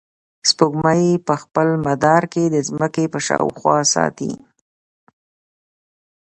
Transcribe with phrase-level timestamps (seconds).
[0.49, 4.31] سپوږمۍ په خپل مدار کې د ځمکې په شاوخوا ساتي.